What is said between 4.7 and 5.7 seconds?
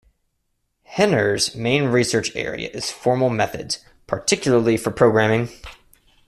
for programming.